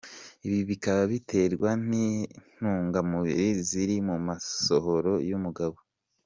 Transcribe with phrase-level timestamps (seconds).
[0.47, 5.77] Ibi bikaba biterwa n’intungamubiri ziri mu masohoro y’umugabo.